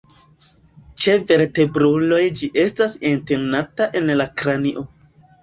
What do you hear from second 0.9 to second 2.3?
Ĉe vertebruloj